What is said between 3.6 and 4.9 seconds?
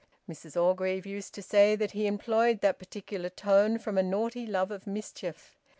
from a naughty love of